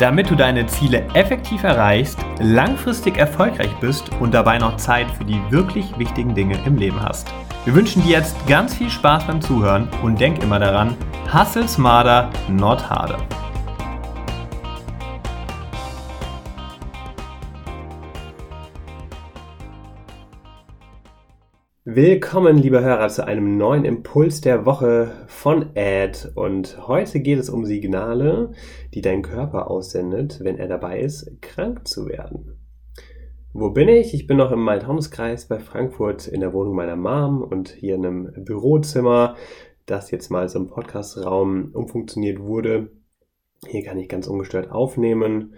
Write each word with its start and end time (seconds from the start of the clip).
Damit 0.00 0.30
du 0.30 0.34
deine 0.34 0.66
Ziele 0.66 1.06
effektiv 1.12 1.62
erreichst, 1.62 2.18
langfristig 2.38 3.18
erfolgreich 3.18 3.68
bist 3.82 4.10
und 4.18 4.32
dabei 4.32 4.56
noch 4.56 4.78
Zeit 4.78 5.10
für 5.10 5.26
die 5.26 5.38
wirklich 5.50 5.98
wichtigen 5.98 6.34
Dinge 6.34 6.58
im 6.64 6.76
Leben 6.76 7.02
hast. 7.02 7.28
Wir 7.66 7.74
wünschen 7.74 8.02
dir 8.02 8.12
jetzt 8.12 8.34
ganz 8.46 8.74
viel 8.74 8.88
Spaß 8.88 9.26
beim 9.26 9.42
Zuhören 9.42 9.90
und 10.02 10.18
denk 10.18 10.42
immer 10.42 10.58
daran, 10.58 10.96
hustle 11.30 11.68
smarter, 11.68 12.30
not 12.48 12.88
harder. 12.88 13.18
Willkommen, 21.92 22.56
liebe 22.56 22.82
Hörer, 22.82 23.08
zu 23.08 23.26
einem 23.26 23.56
neuen 23.56 23.84
Impuls 23.84 24.40
der 24.40 24.64
Woche 24.64 25.10
von 25.26 25.74
Ed. 25.74 26.30
Und 26.36 26.86
heute 26.86 27.18
geht 27.18 27.40
es 27.40 27.50
um 27.50 27.64
Signale, 27.64 28.52
die 28.94 29.00
dein 29.00 29.22
Körper 29.22 29.68
aussendet, 29.68 30.38
wenn 30.40 30.56
er 30.56 30.68
dabei 30.68 31.00
ist, 31.00 31.42
krank 31.42 31.88
zu 31.88 32.06
werden. 32.06 32.60
Wo 33.52 33.70
bin 33.70 33.88
ich? 33.88 34.14
Ich 34.14 34.28
bin 34.28 34.36
noch 34.36 34.52
im 34.52 34.60
Main-Taunus-Kreis 34.60 35.48
bei 35.48 35.58
Frankfurt 35.58 36.28
in 36.28 36.38
der 36.38 36.52
Wohnung 36.52 36.76
meiner 36.76 36.94
Mom 36.94 37.42
und 37.42 37.70
hier 37.70 37.96
in 37.96 38.06
einem 38.06 38.44
Bürozimmer, 38.44 39.34
das 39.86 40.12
jetzt 40.12 40.30
mal 40.30 40.48
zum 40.48 40.68
Podcastraum 40.68 41.72
umfunktioniert 41.72 42.38
wurde. 42.38 42.92
Hier 43.66 43.82
kann 43.82 43.98
ich 43.98 44.08
ganz 44.08 44.28
ungestört 44.28 44.70
aufnehmen 44.70 45.54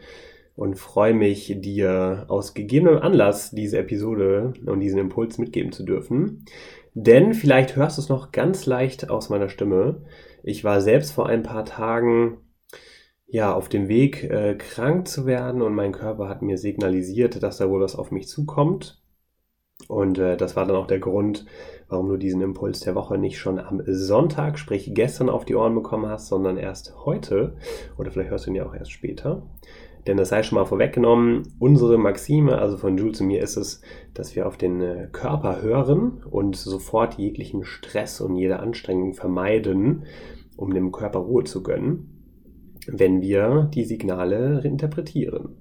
und 0.54 0.78
freue 0.78 1.14
mich, 1.14 1.54
dir 1.60 2.26
aus 2.28 2.54
gegebenem 2.54 2.98
Anlass 2.98 3.50
diese 3.50 3.78
Episode 3.78 4.52
und 4.66 4.80
diesen 4.80 4.98
Impuls 4.98 5.38
mitgeben 5.38 5.72
zu 5.72 5.84
dürfen. 5.84 6.44
Denn 6.94 7.32
vielleicht 7.32 7.76
hörst 7.76 7.96
du 7.96 8.02
es 8.02 8.08
noch 8.08 8.32
ganz 8.32 8.66
leicht 8.66 9.08
aus 9.08 9.30
meiner 9.30 9.48
Stimme. 9.48 10.02
Ich 10.42 10.62
war 10.64 10.80
selbst 10.80 11.12
vor 11.12 11.26
ein 11.26 11.42
paar 11.42 11.64
Tagen 11.64 12.38
ja, 13.32 13.54
auf 13.54 13.70
dem 13.70 13.88
Weg, 13.88 14.24
äh, 14.24 14.56
krank 14.56 15.08
zu 15.08 15.24
werden 15.24 15.62
und 15.62 15.74
mein 15.74 15.92
Körper 15.92 16.28
hat 16.28 16.42
mir 16.42 16.58
signalisiert, 16.58 17.42
dass 17.42 17.56
da 17.56 17.70
wohl 17.70 17.80
was 17.80 17.96
auf 17.96 18.10
mich 18.10 18.28
zukommt. 18.28 19.02
Und 19.88 20.18
äh, 20.18 20.36
das 20.36 20.54
war 20.54 20.66
dann 20.66 20.76
auch 20.76 20.86
der 20.86 20.98
Grund, 20.98 21.46
warum 21.88 22.10
du 22.10 22.18
diesen 22.18 22.42
Impuls 22.42 22.80
der 22.80 22.94
Woche 22.94 23.16
nicht 23.16 23.38
schon 23.38 23.58
am 23.58 23.82
Sonntag, 23.86 24.58
sprich 24.58 24.92
gestern 24.94 25.30
auf 25.30 25.46
die 25.46 25.54
Ohren 25.54 25.74
bekommen 25.74 26.08
hast, 26.08 26.28
sondern 26.28 26.58
erst 26.58 26.94
heute. 27.06 27.56
Oder 27.96 28.10
vielleicht 28.10 28.30
hörst 28.30 28.46
du 28.46 28.50
ihn 28.50 28.56
ja 28.56 28.66
auch 28.66 28.74
erst 28.74 28.92
später. 28.92 29.42
Denn 30.06 30.16
das 30.16 30.30
sei 30.30 30.42
schon 30.42 30.56
mal 30.56 30.64
vorweggenommen, 30.64 31.44
unsere 31.58 31.96
Maxime, 31.96 32.58
also 32.58 32.76
von 32.76 32.96
Jules 32.96 33.20
und 33.20 33.28
mir, 33.28 33.42
ist 33.42 33.56
es, 33.56 33.80
dass 34.14 34.34
wir 34.34 34.46
auf 34.46 34.56
den 34.56 34.80
äh, 34.80 35.08
Körper 35.12 35.62
hören 35.62 36.22
und 36.28 36.56
sofort 36.56 37.14
jeglichen 37.14 37.64
Stress 37.64 38.20
und 38.20 38.36
jede 38.36 38.58
Anstrengung 38.58 39.14
vermeiden, 39.14 40.04
um 40.56 40.74
dem 40.74 40.90
Körper 40.90 41.20
Ruhe 41.20 41.44
zu 41.44 41.62
gönnen 41.62 42.12
wenn 42.86 43.20
wir 43.20 43.70
die 43.72 43.84
Signale 43.84 44.60
interpretieren. 44.64 45.56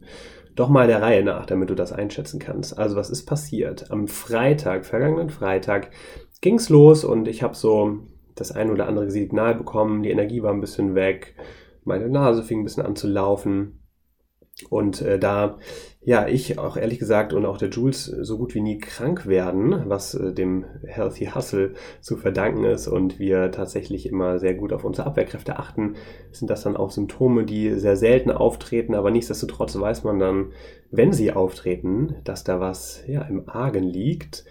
Doch 0.55 0.69
mal 0.69 0.87
der 0.87 1.01
Reihe 1.01 1.23
nach, 1.23 1.45
damit 1.45 1.69
du 1.69 1.75
das 1.75 1.93
einschätzen 1.93 2.39
kannst. 2.39 2.77
Also 2.77 2.95
was 2.95 3.09
ist 3.09 3.25
passiert? 3.25 3.89
Am 3.91 4.07
Freitag, 4.07 4.85
vergangenen 4.85 5.29
Freitag, 5.29 5.91
ging's 6.41 6.69
los 6.69 7.03
und 7.03 7.27
ich 7.27 7.41
habe 7.41 7.55
so 7.55 7.99
das 8.35 8.51
ein 8.51 8.69
oder 8.69 8.87
andere 8.87 9.09
Signal 9.11 9.55
bekommen. 9.55 10.03
Die 10.03 10.09
Energie 10.09 10.43
war 10.43 10.53
ein 10.53 10.61
bisschen 10.61 10.95
weg, 10.95 11.35
meine 11.83 12.09
Nase 12.09 12.43
fing 12.43 12.61
ein 12.61 12.63
bisschen 12.63 12.85
an 12.85 12.95
zu 12.95 13.07
laufen. 13.07 13.80
Und 14.69 15.01
äh, 15.01 15.19
da 15.19 15.57
ja 16.03 16.27
ich 16.27 16.57
auch 16.57 16.77
ehrlich 16.77 16.99
gesagt 16.99 17.31
und 17.33 17.45
auch 17.45 17.57
der 17.57 17.69
Jules 17.69 18.05
so 18.05 18.37
gut 18.37 18.55
wie 18.55 18.61
nie 18.61 18.79
krank 18.79 19.27
werden, 19.27 19.83
was 19.87 20.15
äh, 20.15 20.33
dem 20.33 20.65
Healthy 20.83 21.27
Hustle 21.27 21.73
zu 22.01 22.17
verdanken 22.17 22.63
ist 22.65 22.87
und 22.87 23.19
wir 23.19 23.51
tatsächlich 23.51 24.07
immer 24.07 24.39
sehr 24.39 24.55
gut 24.55 24.73
auf 24.73 24.83
unsere 24.83 25.07
Abwehrkräfte 25.07 25.59
achten, 25.59 25.95
sind 26.31 26.49
das 26.49 26.63
dann 26.63 26.75
auch 26.75 26.91
Symptome, 26.91 27.45
die 27.45 27.75
sehr 27.75 27.95
selten 27.95 28.31
auftreten, 28.31 28.95
aber 28.95 29.11
nichtsdestotrotz 29.11 29.79
weiß 29.79 30.03
man 30.03 30.19
dann, 30.19 30.51
wenn 30.89 31.13
sie 31.13 31.31
auftreten, 31.31 32.15
dass 32.23 32.43
da 32.43 32.59
was 32.59 33.03
ja 33.07 33.21
im 33.21 33.47
Argen 33.47 33.83
liegt. 33.83 34.45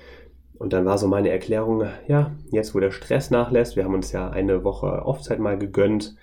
Und 0.59 0.75
dann 0.75 0.85
war 0.85 0.99
so 0.99 1.09
meine 1.09 1.31
Erklärung, 1.31 1.85
ja, 2.07 2.33
jetzt 2.51 2.75
wo 2.75 2.81
der 2.81 2.91
Stress 2.91 3.31
nachlässt, 3.31 3.77
wir 3.77 3.85
haben 3.85 3.95
uns 3.95 4.13
ja 4.13 4.29
eine 4.29 4.63
Woche 4.63 5.07
Offzeit 5.07 5.39
mal 5.39 5.59
gegönnt, 5.59 6.17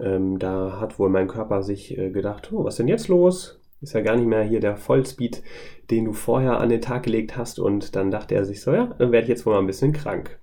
ähm, 0.00 0.38
da 0.38 0.80
hat 0.80 0.98
wohl 0.98 1.08
mein 1.08 1.28
Körper 1.28 1.62
sich 1.62 1.96
äh, 1.96 2.10
gedacht, 2.10 2.52
oh, 2.52 2.64
was 2.64 2.74
ist 2.74 2.78
denn 2.78 2.88
jetzt 2.88 3.08
los? 3.08 3.60
Ist 3.80 3.92
ja 3.92 4.00
gar 4.00 4.16
nicht 4.16 4.26
mehr 4.26 4.42
hier 4.42 4.60
der 4.60 4.76
Vollspeed, 4.76 5.42
den 5.90 6.06
du 6.06 6.12
vorher 6.12 6.58
an 6.58 6.70
den 6.70 6.80
Tag 6.80 7.02
gelegt 7.02 7.36
hast. 7.36 7.58
Und 7.58 7.96
dann 7.96 8.10
dachte 8.10 8.34
er 8.34 8.44
sich 8.44 8.62
so, 8.62 8.72
ja, 8.72 8.86
dann 8.98 9.12
werde 9.12 9.24
ich 9.24 9.28
jetzt 9.28 9.46
wohl 9.46 9.52
mal 9.52 9.60
ein 9.60 9.66
bisschen 9.66 9.92
krank. 9.92 10.40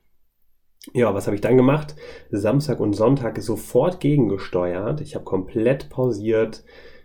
Ja, 0.93 1.13
was 1.13 1.27
habe 1.27 1.35
ich 1.35 1.41
dann 1.41 1.57
gemacht? 1.57 1.95
Samstag 2.31 2.79
und 2.79 2.93
Sonntag 2.93 3.39
sofort 3.41 3.99
gegengesteuert. 3.99 5.01
Ich 5.01 5.15
habe 5.15 5.25
komplett 5.25 5.89
pausiert. 5.89 6.63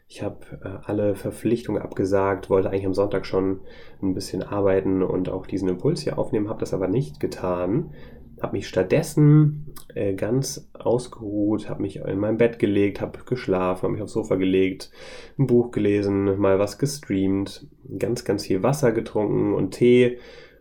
Ich 0.09 0.23
habe 0.23 0.39
äh, 0.63 0.85
alle 0.85 1.15
Verpflichtungen 1.15 1.83
abgesagt, 1.83 2.49
wollte 2.49 2.71
eigentlich 2.71 2.87
am 2.87 2.95
Sonntag 2.95 3.27
schon 3.27 3.61
ein 4.01 4.15
bisschen 4.15 4.43
arbeiten 4.43 5.03
und 5.03 5.29
auch 5.29 5.47
diesen 5.47 5.69
Impuls 5.69 6.03
hier 6.03 6.19
aufnehmen, 6.19 6.49
habe 6.49 6.61
das 6.61 6.73
aber 6.73 6.87
nicht 6.87 7.19
getan 7.19 7.93
habe 8.47 8.57
mich 8.57 8.69
stattdessen 8.69 9.75
äh, 9.95 10.15
ganz 10.15 10.71
ausgeruht, 10.73 11.69
habe 11.69 11.83
mich 11.83 11.97
in 11.97 12.19
mein 12.19 12.37
Bett 12.37 12.61
gelegt, 12.61 13.01
habe 13.01 13.19
geschlafen, 13.27 13.83
habe 13.83 13.93
mich 13.93 14.03
aufs 14.03 14.13
Sofa 14.13 14.37
gelegt, 14.37 14.93
ein 15.37 15.49
Buch 15.49 15.73
gelesen, 15.73 16.39
mal 16.39 16.61
was 16.61 16.79
gestreamt, 16.79 17.67
ganz, 17.99 18.25
ganz 18.25 18.47
viel 18.47 18.63
Wasser 18.63 18.93
getrunken 18.93 19.53
und 19.53 19.73
Tee 19.73 20.19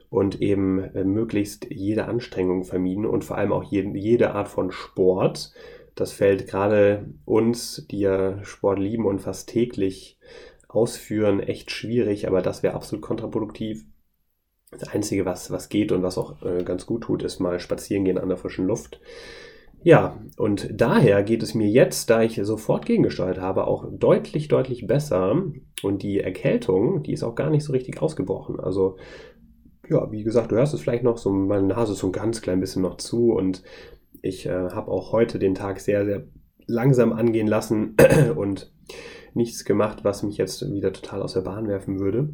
und 0.09 0.41
eben 0.41 0.79
äh, 0.79 1.03
möglichst 1.03 1.67
jede 1.69 2.05
Anstrengung 2.05 2.63
vermieden 2.63 3.05
und 3.05 3.23
vor 3.23 3.37
allem 3.37 3.53
auch 3.53 3.63
jede, 3.63 3.95
jede 3.95 4.31
Art 4.31 4.47
von 4.47 4.71
Sport. 4.71 5.53
Das 5.93 6.11
fällt 6.11 6.47
gerade 6.47 7.05
uns, 7.23 7.85
die 7.91 7.99
ja 7.99 8.43
Sport 8.43 8.79
lieben 8.79 9.05
und 9.05 9.19
fast 9.19 9.47
täglich 9.47 10.17
ausführen, 10.67 11.39
echt 11.39 11.69
schwierig, 11.69 12.27
aber 12.27 12.41
das 12.41 12.63
wäre 12.63 12.73
absolut 12.73 13.03
kontraproduktiv 13.03 13.85
das 14.79 14.89
Einzige, 14.89 15.25
was, 15.25 15.51
was 15.51 15.69
geht 15.69 15.91
und 15.91 16.03
was 16.03 16.17
auch 16.17 16.41
äh, 16.43 16.63
ganz 16.63 16.85
gut 16.85 17.03
tut, 17.03 17.23
ist 17.23 17.39
mal 17.39 17.59
spazieren 17.59 18.05
gehen 18.05 18.17
an 18.17 18.29
der 18.29 18.37
frischen 18.37 18.67
Luft. 18.67 18.99
Ja, 19.85 20.19
und 20.37 20.69
daher 20.73 21.21
geht 21.21 21.43
es 21.43 21.53
mir 21.53 21.67
jetzt, 21.67 22.09
da 22.09 22.23
ich 22.23 22.39
sofort 22.41 22.87
gegengesteuert 22.87 23.39
habe, 23.39 23.67
auch 23.67 23.85
deutlich, 23.91 24.47
deutlich 24.47 24.87
besser. 24.87 25.43
Und 25.83 26.01
die 26.01 26.19
Erkältung, 26.19 27.03
die 27.03 27.13
ist 27.13 27.21
auch 27.21 27.35
gar 27.35 27.51
nicht 27.51 27.63
so 27.63 27.71
richtig 27.71 28.01
ausgebrochen. 28.01 28.59
Also, 28.59 28.97
ja, 29.87 30.11
wie 30.11 30.23
gesagt, 30.23 30.51
du 30.51 30.55
hörst 30.55 30.73
es 30.73 30.81
vielleicht 30.81 31.03
noch, 31.03 31.19
so 31.19 31.29
meine 31.29 31.67
Nase 31.67 31.93
ist 31.93 31.99
so 31.99 32.07
ein 32.07 32.13
ganz 32.13 32.41
klein 32.41 32.59
bisschen 32.59 32.81
noch 32.81 32.97
zu. 32.97 33.31
Und 33.33 33.61
ich 34.23 34.47
äh, 34.47 34.69
habe 34.71 34.89
auch 34.89 35.11
heute 35.11 35.37
den 35.37 35.53
Tag 35.53 35.79
sehr, 35.79 36.03
sehr 36.03 36.23
langsam 36.65 37.13
angehen 37.13 37.45
lassen 37.45 37.95
und 38.35 38.73
nichts 39.35 39.65
gemacht, 39.65 40.03
was 40.03 40.23
mich 40.23 40.37
jetzt 40.37 40.67
wieder 40.73 40.93
total 40.93 41.21
aus 41.21 41.33
der 41.33 41.41
Bahn 41.41 41.67
werfen 41.67 41.99
würde. 41.99 42.29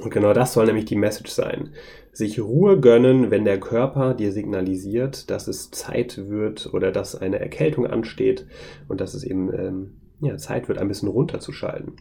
Und 0.00 0.10
genau 0.10 0.32
das 0.32 0.52
soll 0.52 0.66
nämlich 0.66 0.84
die 0.84 0.96
Message 0.96 1.30
sein. 1.30 1.70
Sich 2.12 2.40
Ruhe 2.40 2.80
gönnen, 2.80 3.30
wenn 3.30 3.44
der 3.44 3.60
Körper 3.60 4.14
dir 4.14 4.32
signalisiert, 4.32 5.30
dass 5.30 5.48
es 5.48 5.70
Zeit 5.70 6.28
wird 6.28 6.72
oder 6.72 6.92
dass 6.92 7.14
eine 7.14 7.40
Erkältung 7.40 7.86
ansteht 7.86 8.46
und 8.88 9.00
dass 9.00 9.14
es 9.14 9.24
eben 9.24 9.52
ähm, 9.52 9.90
ja, 10.20 10.36
Zeit 10.36 10.68
wird, 10.68 10.78
ein 10.78 10.88
bisschen 10.88 11.08
runterzuschalten. 11.08 11.96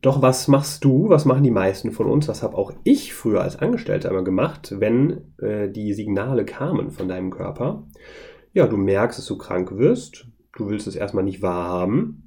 Doch 0.00 0.20
was 0.20 0.48
machst 0.48 0.84
du, 0.84 1.08
was 1.08 1.24
machen 1.24 1.42
die 1.42 1.50
meisten 1.50 1.90
von 1.90 2.06
uns, 2.06 2.28
was 2.28 2.42
habe 2.42 2.58
auch 2.58 2.72
ich 2.84 3.14
früher 3.14 3.40
als 3.40 3.56
Angestellter 3.56 4.10
immer 4.10 4.22
gemacht, 4.22 4.74
wenn 4.78 5.22
äh, 5.38 5.70
die 5.70 5.94
Signale 5.94 6.44
kamen 6.44 6.90
von 6.90 7.08
deinem 7.08 7.30
Körper? 7.30 7.84
Ja, 8.52 8.66
du 8.66 8.76
merkst, 8.76 9.18
dass 9.18 9.26
du 9.26 9.38
krank 9.38 9.78
wirst, 9.78 10.26
du 10.56 10.68
willst 10.68 10.86
es 10.86 10.94
erstmal 10.94 11.24
nicht 11.24 11.40
wahrhaben, 11.40 12.23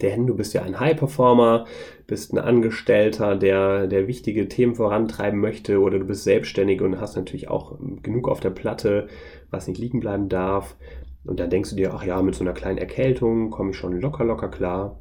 denn 0.00 0.26
du 0.26 0.34
bist 0.34 0.54
ja 0.54 0.62
ein 0.62 0.78
High-Performer, 0.78 1.66
bist 2.06 2.32
ein 2.32 2.38
Angestellter, 2.38 3.36
der, 3.36 3.86
der 3.86 4.06
wichtige 4.06 4.48
Themen 4.48 4.74
vorantreiben 4.74 5.40
möchte 5.40 5.80
oder 5.80 5.98
du 5.98 6.06
bist 6.06 6.24
selbstständig 6.24 6.80
und 6.80 7.00
hast 7.00 7.16
natürlich 7.16 7.48
auch 7.48 7.78
genug 8.02 8.28
auf 8.28 8.40
der 8.40 8.50
Platte, 8.50 9.08
was 9.50 9.66
nicht 9.66 9.78
liegen 9.78 10.00
bleiben 10.00 10.28
darf. 10.28 10.76
Und 11.24 11.40
dann 11.40 11.50
denkst 11.50 11.70
du 11.70 11.76
dir, 11.76 11.92
ach 11.92 12.04
ja, 12.04 12.22
mit 12.22 12.34
so 12.34 12.44
einer 12.44 12.54
kleinen 12.54 12.78
Erkältung 12.78 13.50
komme 13.50 13.70
ich 13.70 13.76
schon 13.76 14.00
locker, 14.00 14.24
locker 14.24 14.48
klar. 14.48 15.00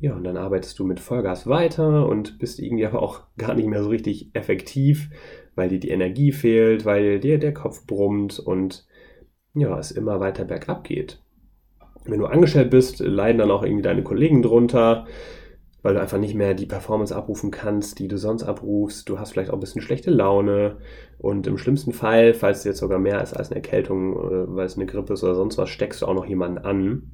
Ja, 0.00 0.14
und 0.14 0.24
dann 0.24 0.36
arbeitest 0.36 0.78
du 0.78 0.84
mit 0.84 0.98
Vollgas 0.98 1.46
weiter 1.46 2.08
und 2.08 2.38
bist 2.38 2.58
irgendwie 2.58 2.86
aber 2.86 3.02
auch 3.02 3.22
gar 3.38 3.54
nicht 3.54 3.68
mehr 3.68 3.82
so 3.82 3.88
richtig 3.88 4.34
effektiv, 4.34 5.10
weil 5.54 5.68
dir 5.68 5.78
die 5.78 5.90
Energie 5.90 6.32
fehlt, 6.32 6.84
weil 6.84 7.20
dir 7.20 7.38
der 7.38 7.54
Kopf 7.54 7.86
brummt 7.86 8.40
und 8.40 8.86
ja, 9.54 9.78
es 9.78 9.92
immer 9.92 10.18
weiter 10.18 10.44
bergab 10.44 10.84
geht 10.84 11.21
wenn 12.04 12.18
du 12.18 12.26
angestellt 12.26 12.70
bist, 12.70 13.00
leiden 13.00 13.38
dann 13.38 13.50
auch 13.50 13.62
irgendwie 13.62 13.82
deine 13.82 14.02
Kollegen 14.04 14.42
drunter. 14.42 15.06
weil 15.82 15.94
du 15.94 16.00
einfach 16.00 16.18
nicht 16.18 16.34
mehr 16.36 16.54
die 16.54 16.66
Performance 16.66 17.14
abrufen 17.14 17.50
kannst, 17.50 17.98
die 17.98 18.06
du 18.08 18.16
sonst 18.16 18.44
abrufst. 18.44 19.08
Du 19.08 19.18
hast 19.18 19.32
vielleicht 19.32 19.50
auch 19.50 19.54
ein 19.54 19.60
bisschen 19.60 19.82
schlechte 19.82 20.10
Laune 20.10 20.76
und 21.18 21.46
im 21.48 21.58
schlimmsten 21.58 21.92
Fall, 21.92 22.34
falls 22.34 22.58
es 22.58 22.64
jetzt 22.64 22.78
sogar 22.78 22.98
mehr 23.00 23.20
ist 23.22 23.34
als 23.34 23.48
eine 23.50 23.56
Erkältung, 23.56 24.12
äh, 24.16 24.56
weil 24.56 24.66
es 24.66 24.76
eine 24.76 24.86
Grippe 24.86 25.14
ist 25.14 25.24
oder 25.24 25.34
sonst 25.34 25.58
was, 25.58 25.70
steckst 25.70 26.02
du 26.02 26.06
auch 26.06 26.14
noch 26.14 26.26
jemanden 26.26 26.58
an. 26.58 27.10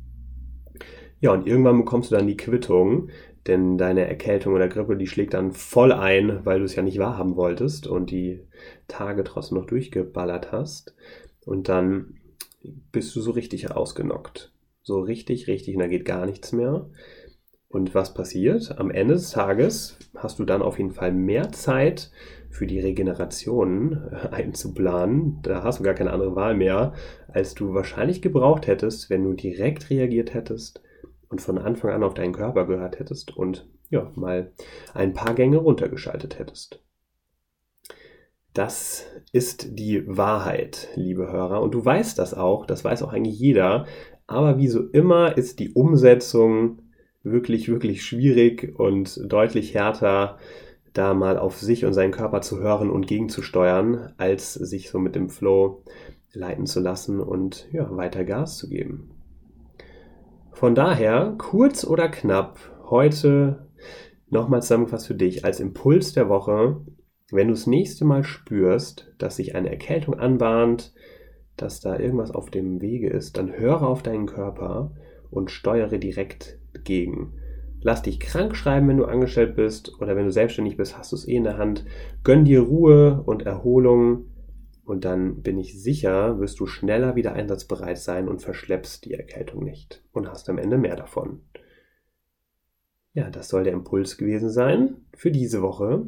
Ja, 1.20 1.32
und 1.32 1.46
irgendwann 1.46 1.78
bekommst 1.78 2.10
du 2.10 2.16
dann 2.16 2.26
die 2.26 2.36
Quittung, 2.36 3.08
denn 3.46 3.78
deine 3.78 4.06
Erkältung 4.06 4.54
oder 4.54 4.68
Grippe, 4.68 4.96
die 4.96 5.06
schlägt 5.06 5.34
dann 5.34 5.52
voll 5.52 5.92
ein, 5.92 6.44
weil 6.44 6.58
du 6.58 6.64
es 6.64 6.76
ja 6.76 6.82
nicht 6.82 6.98
wahrhaben 6.98 7.36
wolltest 7.36 7.86
und 7.86 8.10
die 8.10 8.42
Tage 8.86 9.24
trotzdem 9.24 9.58
noch 9.58 9.66
durchgeballert 9.66 10.52
hast. 10.52 10.94
Und 11.44 11.68
dann 11.68 12.18
bist 12.92 13.16
du 13.16 13.20
so 13.20 13.30
richtig 13.30 13.70
ausgenockt. 13.70 14.52
So 14.88 15.00
richtig, 15.00 15.48
richtig, 15.48 15.74
und 15.74 15.80
da 15.80 15.86
geht 15.86 16.06
gar 16.06 16.24
nichts 16.24 16.52
mehr. 16.52 16.88
Und 17.68 17.94
was 17.94 18.14
passiert? 18.14 18.78
Am 18.78 18.90
Ende 18.90 19.12
des 19.12 19.32
Tages 19.32 19.98
hast 20.16 20.38
du 20.38 20.46
dann 20.46 20.62
auf 20.62 20.78
jeden 20.78 20.92
Fall 20.92 21.12
mehr 21.12 21.52
Zeit 21.52 22.10
für 22.48 22.66
die 22.66 22.80
Regeneration 22.80 24.08
äh, 24.10 24.28
einzuplanen. 24.28 25.40
Da 25.42 25.62
hast 25.62 25.80
du 25.80 25.82
gar 25.84 25.92
keine 25.92 26.10
andere 26.10 26.34
Wahl 26.36 26.54
mehr, 26.54 26.94
als 27.28 27.54
du 27.54 27.74
wahrscheinlich 27.74 28.22
gebraucht 28.22 28.66
hättest, 28.66 29.10
wenn 29.10 29.24
du 29.24 29.34
direkt 29.34 29.90
reagiert 29.90 30.32
hättest 30.32 30.82
und 31.28 31.42
von 31.42 31.58
Anfang 31.58 31.90
an 31.90 32.02
auf 32.02 32.14
deinen 32.14 32.32
Körper 32.32 32.66
gehört 32.66 32.98
hättest 32.98 33.36
und 33.36 33.68
ja, 33.90 34.10
mal 34.14 34.52
ein 34.94 35.12
paar 35.12 35.34
Gänge 35.34 35.58
runtergeschaltet 35.58 36.38
hättest. 36.38 36.82
Das 38.54 39.06
ist 39.32 39.78
die 39.78 40.04
Wahrheit, 40.06 40.88
liebe 40.94 41.30
Hörer. 41.30 41.62
Und 41.62 41.74
du 41.74 41.84
weißt 41.84 42.18
das 42.18 42.34
auch, 42.34 42.66
das 42.66 42.84
weiß 42.84 43.02
auch 43.02 43.12
eigentlich 43.12 43.38
jeder. 43.38 43.86
Aber 44.26 44.58
wie 44.58 44.68
so 44.68 44.82
immer 44.88 45.36
ist 45.36 45.58
die 45.58 45.70
Umsetzung 45.70 46.82
wirklich, 47.22 47.68
wirklich 47.68 48.04
schwierig 48.04 48.78
und 48.78 49.20
deutlich 49.30 49.74
härter, 49.74 50.38
da 50.92 51.14
mal 51.14 51.38
auf 51.38 51.58
sich 51.58 51.84
und 51.84 51.92
seinen 51.92 52.12
Körper 52.12 52.40
zu 52.40 52.58
hören 52.58 52.90
und 52.90 53.06
gegenzusteuern, 53.06 54.12
als 54.16 54.54
sich 54.54 54.90
so 54.90 54.98
mit 54.98 55.14
dem 55.14 55.28
Flow 55.28 55.82
leiten 56.32 56.66
zu 56.66 56.80
lassen 56.80 57.20
und 57.20 57.68
ja, 57.72 57.88
weiter 57.96 58.24
Gas 58.24 58.58
zu 58.58 58.68
geben. 58.68 59.10
Von 60.52 60.74
daher, 60.74 61.34
kurz 61.38 61.84
oder 61.84 62.08
knapp, 62.08 62.58
heute 62.90 63.68
nochmal 64.28 64.60
zusammengefasst 64.62 65.06
für 65.06 65.14
dich 65.14 65.44
als 65.44 65.60
Impuls 65.60 66.12
der 66.12 66.28
Woche, 66.28 66.80
wenn 67.30 67.48
du 67.48 67.54
das 67.54 67.66
nächste 67.66 68.04
Mal 68.04 68.24
spürst, 68.24 69.12
dass 69.18 69.36
sich 69.36 69.54
eine 69.54 69.70
Erkältung 69.70 70.18
anbahnt, 70.18 70.94
dass 71.56 71.80
da 71.80 71.98
irgendwas 71.98 72.30
auf 72.30 72.50
dem 72.50 72.80
Wege 72.80 73.10
ist, 73.10 73.36
dann 73.36 73.52
höre 73.52 73.82
auf 73.82 74.02
deinen 74.02 74.26
Körper 74.26 74.92
und 75.30 75.50
steuere 75.50 75.98
direkt 75.98 76.58
gegen. 76.84 77.34
Lass 77.80 78.02
dich 78.02 78.18
krank 78.18 78.56
schreiben, 78.56 78.88
wenn 78.88 78.96
du 78.96 79.04
angestellt 79.04 79.54
bist 79.54 80.00
oder 80.00 80.16
wenn 80.16 80.24
du 80.24 80.32
selbstständig 80.32 80.76
bist, 80.76 80.96
hast 80.96 81.12
du 81.12 81.16
es 81.16 81.28
eh 81.28 81.36
in 81.36 81.44
der 81.44 81.58
Hand. 81.58 81.84
Gönn 82.24 82.44
dir 82.44 82.60
Ruhe 82.60 83.22
und 83.24 83.42
Erholung 83.42 84.30
und 84.84 85.04
dann 85.04 85.42
bin 85.42 85.58
ich 85.58 85.80
sicher, 85.80 86.40
wirst 86.40 86.58
du 86.60 86.66
schneller 86.66 87.14
wieder 87.14 87.34
einsatzbereit 87.34 87.98
sein 87.98 88.26
und 88.26 88.42
verschleppst 88.42 89.04
die 89.04 89.12
Erkältung 89.12 89.62
nicht 89.62 90.02
und 90.12 90.28
hast 90.28 90.48
am 90.48 90.58
Ende 90.58 90.78
mehr 90.78 90.96
davon. 90.96 91.42
Ja, 93.12 93.30
das 93.30 93.48
soll 93.48 93.64
der 93.64 93.74
Impuls 93.74 94.16
gewesen 94.16 94.50
sein 94.50 95.04
für 95.14 95.30
diese 95.30 95.60
Woche. 95.62 96.06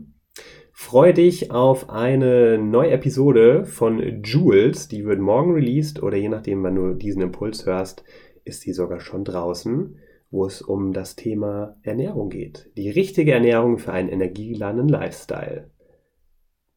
Freue 0.82 1.12
dich 1.12 1.50
auf 1.50 1.90
eine 1.90 2.56
neue 2.56 2.92
Episode 2.92 3.66
von 3.66 4.22
Jules, 4.24 4.88
die 4.88 5.04
wird 5.04 5.20
morgen 5.20 5.52
released 5.52 6.02
oder 6.02 6.16
je 6.16 6.30
nachdem, 6.30 6.62
wann 6.62 6.74
du 6.74 6.94
diesen 6.94 7.20
Impuls 7.20 7.66
hörst, 7.66 8.02
ist 8.44 8.62
sie 8.62 8.72
sogar 8.72 8.98
schon 8.98 9.24
draußen 9.24 9.94
wo 10.30 10.46
es 10.46 10.62
um 10.62 10.92
das 10.92 11.16
Thema 11.16 11.76
Ernährung 11.82 12.30
geht. 12.30 12.70
Die 12.76 12.88
richtige 12.88 13.32
Ernährung 13.32 13.78
für 13.78 13.92
einen 13.92 14.08
energieladenen 14.08 14.88
Lifestyle. 14.88 15.70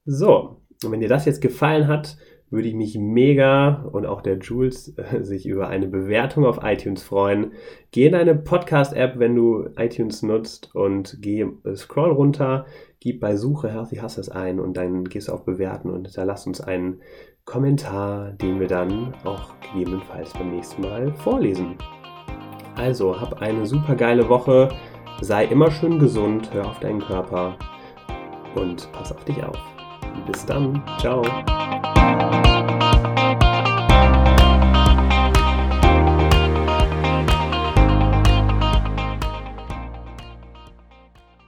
So, 0.06 0.62
und 0.84 0.92
wenn 0.92 1.00
dir 1.00 1.10
das 1.10 1.26
jetzt 1.26 1.42
gefallen 1.42 1.88
hat, 1.88 2.18
würde 2.50 2.68
ich 2.68 2.76
mich 2.76 2.98
mega 3.00 3.84
und 3.92 4.06
auch 4.06 4.22
der 4.22 4.38
Jules 4.38 4.96
äh, 4.98 5.24
sich 5.24 5.48
über 5.48 5.70
eine 5.70 5.88
Bewertung 5.88 6.46
auf 6.46 6.60
iTunes 6.62 7.02
freuen. 7.02 7.54
Geh 7.92 8.06
in 8.06 8.12
deine 8.12 8.36
Podcast-App, 8.36 9.18
wenn 9.18 9.36
du 9.36 9.70
iTunes 9.76 10.22
nutzt 10.22 10.74
und 10.76 11.18
geh 11.20 11.42
äh, 11.42 11.76
scroll 11.76 12.12
runter, 12.12 12.66
gib 13.04 13.20
bei 13.20 13.36
Suche 13.36 13.70
Healthy 13.70 13.98
Hustlers 13.98 14.30
ein 14.30 14.62
und 14.62 14.78
dann 14.78 15.04
gehst 15.04 15.28
du 15.28 15.34
auf 15.34 15.44
Bewerten 15.44 15.90
und 15.90 16.06
hinterlass 16.06 16.48
uns 16.48 16.62
einen 16.62 17.02
Kommentar, 17.44 18.32
den 18.32 18.62
wir 18.62 18.68
dann 18.68 19.14
auch 19.26 19.50
gegebenenfalls 19.60 20.32
beim 20.32 20.52
nächsten 20.52 20.84
Mal 20.84 21.12
vorlesen. 21.12 21.76
Also, 22.78 23.20
hab 23.20 23.42
eine 23.42 23.66
super 23.66 23.96
geile 23.96 24.30
Woche, 24.30 24.70
sei 25.20 25.44
immer 25.44 25.70
schön 25.70 26.00
gesund, 26.00 26.54
hör 26.54 26.66
auf 26.66 26.80
deinen 26.80 27.02
Körper 27.02 27.58
und 28.56 28.90
pass 28.94 29.12
auf 29.12 29.26
dich 29.26 29.44
auf. 29.44 29.60
Bis 30.26 30.46
dann, 30.46 30.82
ciao. 30.98 31.24